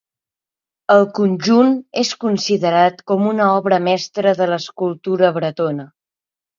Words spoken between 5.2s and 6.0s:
bretona.